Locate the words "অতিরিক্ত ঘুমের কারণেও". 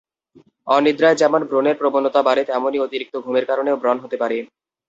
2.79-3.79